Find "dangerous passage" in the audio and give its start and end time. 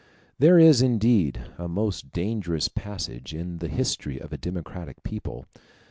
2.11-3.35